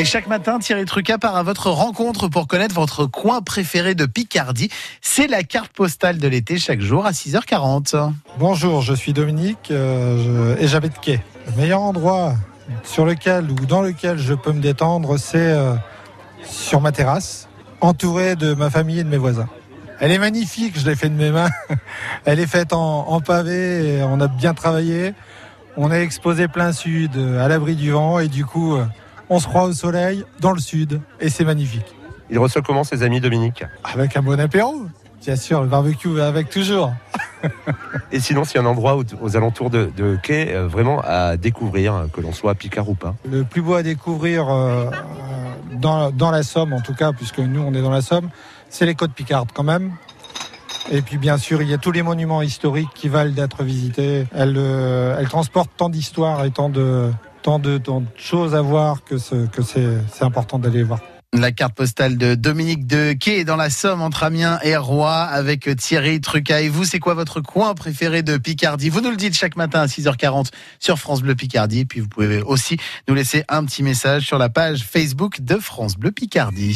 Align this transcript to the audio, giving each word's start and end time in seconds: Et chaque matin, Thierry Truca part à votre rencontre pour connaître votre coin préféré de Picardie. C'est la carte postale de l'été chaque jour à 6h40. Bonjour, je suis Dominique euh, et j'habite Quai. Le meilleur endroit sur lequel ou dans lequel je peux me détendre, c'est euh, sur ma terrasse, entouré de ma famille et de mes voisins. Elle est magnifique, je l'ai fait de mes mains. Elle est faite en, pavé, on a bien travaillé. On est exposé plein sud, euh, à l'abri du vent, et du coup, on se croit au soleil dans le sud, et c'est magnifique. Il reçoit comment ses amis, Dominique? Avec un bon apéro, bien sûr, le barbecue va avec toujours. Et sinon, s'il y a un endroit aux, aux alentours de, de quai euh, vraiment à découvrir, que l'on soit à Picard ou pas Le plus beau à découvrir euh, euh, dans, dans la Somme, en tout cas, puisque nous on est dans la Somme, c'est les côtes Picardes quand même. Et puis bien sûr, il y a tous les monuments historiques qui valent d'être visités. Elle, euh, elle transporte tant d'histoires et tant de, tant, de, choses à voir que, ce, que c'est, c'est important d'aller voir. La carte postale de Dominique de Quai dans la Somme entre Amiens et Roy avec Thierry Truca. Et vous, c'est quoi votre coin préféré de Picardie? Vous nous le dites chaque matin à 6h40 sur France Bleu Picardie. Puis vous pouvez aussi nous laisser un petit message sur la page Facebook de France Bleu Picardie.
Et 0.00 0.04
chaque 0.06 0.28
matin, 0.28 0.58
Thierry 0.58 0.86
Truca 0.86 1.18
part 1.18 1.36
à 1.36 1.42
votre 1.42 1.68
rencontre 1.68 2.28
pour 2.28 2.46
connaître 2.46 2.74
votre 2.74 3.04
coin 3.04 3.42
préféré 3.42 3.94
de 3.94 4.06
Picardie. 4.06 4.70
C'est 5.02 5.26
la 5.26 5.42
carte 5.42 5.72
postale 5.72 6.16
de 6.16 6.26
l'été 6.26 6.58
chaque 6.58 6.80
jour 6.80 7.04
à 7.04 7.10
6h40. 7.10 8.10
Bonjour, 8.38 8.80
je 8.80 8.94
suis 8.94 9.12
Dominique 9.12 9.70
euh, 9.70 10.56
et 10.58 10.68
j'habite 10.68 10.98
Quai. 11.02 11.20
Le 11.48 11.60
meilleur 11.60 11.82
endroit 11.82 12.32
sur 12.82 13.04
lequel 13.04 13.50
ou 13.50 13.66
dans 13.66 13.82
lequel 13.82 14.16
je 14.16 14.32
peux 14.32 14.52
me 14.52 14.62
détendre, 14.62 15.18
c'est 15.18 15.36
euh, 15.36 15.74
sur 16.44 16.80
ma 16.80 16.92
terrasse, 16.92 17.46
entouré 17.82 18.36
de 18.36 18.54
ma 18.54 18.70
famille 18.70 19.00
et 19.00 19.04
de 19.04 19.10
mes 19.10 19.18
voisins. 19.18 19.50
Elle 19.98 20.12
est 20.12 20.18
magnifique, 20.18 20.80
je 20.80 20.86
l'ai 20.86 20.96
fait 20.96 21.10
de 21.10 21.14
mes 21.14 21.30
mains. 21.30 21.50
Elle 22.24 22.40
est 22.40 22.46
faite 22.46 22.72
en, 22.72 23.20
pavé, 23.20 24.02
on 24.08 24.18
a 24.22 24.28
bien 24.28 24.54
travaillé. 24.54 25.12
On 25.76 25.92
est 25.92 26.02
exposé 26.02 26.48
plein 26.48 26.72
sud, 26.72 27.18
euh, 27.18 27.44
à 27.44 27.48
l'abri 27.48 27.76
du 27.76 27.90
vent, 27.90 28.18
et 28.18 28.28
du 28.28 28.46
coup, 28.46 28.78
on 29.30 29.38
se 29.38 29.46
croit 29.46 29.64
au 29.64 29.72
soleil 29.72 30.24
dans 30.40 30.52
le 30.52 30.60
sud, 30.60 31.00
et 31.20 31.30
c'est 31.30 31.44
magnifique. 31.44 31.94
Il 32.28 32.38
reçoit 32.38 32.62
comment 32.62 32.84
ses 32.84 33.02
amis, 33.02 33.20
Dominique? 33.20 33.64
Avec 33.84 34.16
un 34.16 34.22
bon 34.22 34.38
apéro, 34.38 34.82
bien 35.24 35.36
sûr, 35.36 35.62
le 35.62 35.68
barbecue 35.68 36.08
va 36.08 36.26
avec 36.26 36.50
toujours. 36.50 36.92
Et 38.12 38.20
sinon, 38.20 38.44
s'il 38.44 38.56
y 38.56 38.58
a 38.58 38.62
un 38.62 38.70
endroit 38.70 38.96
aux, 38.96 39.04
aux 39.20 39.36
alentours 39.36 39.70
de, 39.70 39.90
de 39.96 40.18
quai 40.22 40.52
euh, 40.52 40.66
vraiment 40.66 41.00
à 41.02 41.36
découvrir, 41.36 42.06
que 42.12 42.20
l'on 42.20 42.32
soit 42.32 42.52
à 42.52 42.54
Picard 42.54 42.88
ou 42.88 42.94
pas 42.94 43.14
Le 43.28 43.44
plus 43.44 43.62
beau 43.62 43.74
à 43.74 43.82
découvrir 43.82 44.48
euh, 44.48 44.84
euh, 44.84 44.90
dans, 45.72 46.10
dans 46.10 46.30
la 46.30 46.42
Somme, 46.42 46.72
en 46.72 46.80
tout 46.80 46.94
cas, 46.94 47.12
puisque 47.12 47.38
nous 47.38 47.62
on 47.62 47.72
est 47.72 47.82
dans 47.82 47.90
la 47.90 48.02
Somme, 48.02 48.28
c'est 48.68 48.84
les 48.84 48.94
côtes 48.94 49.12
Picardes 49.12 49.50
quand 49.54 49.64
même. 49.64 49.92
Et 50.90 51.02
puis 51.02 51.18
bien 51.18 51.38
sûr, 51.38 51.62
il 51.62 51.68
y 51.68 51.74
a 51.74 51.78
tous 51.78 51.92
les 51.92 52.02
monuments 52.02 52.42
historiques 52.42 52.88
qui 52.94 53.08
valent 53.08 53.32
d'être 53.32 53.62
visités. 53.62 54.26
Elle, 54.34 54.56
euh, 54.56 55.16
elle 55.18 55.28
transporte 55.28 55.70
tant 55.76 55.88
d'histoires 55.88 56.44
et 56.44 56.50
tant 56.50 56.68
de, 56.68 57.10
tant, 57.42 57.58
de, 57.58 57.80
choses 58.16 58.54
à 58.54 58.62
voir 58.62 59.04
que, 59.04 59.18
ce, 59.18 59.46
que 59.46 59.62
c'est, 59.62 59.98
c'est 60.12 60.24
important 60.24 60.58
d'aller 60.58 60.82
voir. 60.82 61.00
La 61.32 61.52
carte 61.52 61.74
postale 61.74 62.18
de 62.18 62.34
Dominique 62.34 62.88
de 62.88 63.12
Quai 63.12 63.44
dans 63.44 63.54
la 63.54 63.70
Somme 63.70 64.02
entre 64.02 64.24
Amiens 64.24 64.58
et 64.64 64.76
Roy 64.76 65.12
avec 65.12 65.76
Thierry 65.76 66.20
Truca. 66.20 66.60
Et 66.60 66.68
vous, 66.68 66.84
c'est 66.84 66.98
quoi 66.98 67.14
votre 67.14 67.40
coin 67.40 67.74
préféré 67.74 68.24
de 68.24 68.36
Picardie? 68.36 68.88
Vous 68.88 69.00
nous 69.00 69.10
le 69.10 69.16
dites 69.16 69.36
chaque 69.36 69.54
matin 69.54 69.80
à 69.82 69.86
6h40 69.86 70.46
sur 70.80 70.98
France 70.98 71.22
Bleu 71.22 71.36
Picardie. 71.36 71.84
Puis 71.84 72.00
vous 72.00 72.08
pouvez 72.08 72.42
aussi 72.42 72.78
nous 73.06 73.14
laisser 73.14 73.44
un 73.48 73.64
petit 73.64 73.84
message 73.84 74.26
sur 74.26 74.38
la 74.38 74.48
page 74.48 74.82
Facebook 74.82 75.40
de 75.40 75.54
France 75.56 75.96
Bleu 75.96 76.10
Picardie. 76.10 76.74